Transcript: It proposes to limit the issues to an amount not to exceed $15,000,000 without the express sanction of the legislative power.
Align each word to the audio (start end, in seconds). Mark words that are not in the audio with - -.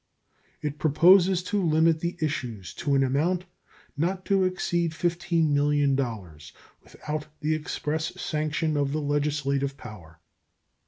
It 0.63 0.79
proposes 0.79 1.43
to 1.43 1.61
limit 1.61 1.99
the 1.99 2.17
issues 2.19 2.73
to 2.73 2.95
an 2.95 3.03
amount 3.03 3.45
not 3.95 4.25
to 4.25 4.45
exceed 4.45 4.93
$15,000,000 4.93 6.51
without 6.83 7.27
the 7.41 7.53
express 7.53 8.19
sanction 8.19 8.75
of 8.77 8.93
the 8.93 8.99
legislative 9.01 9.77
power. 9.77 10.19